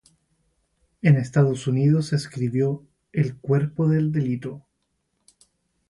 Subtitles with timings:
[1.03, 4.65] En Estados Unidos escribió "El cuerpo del delito.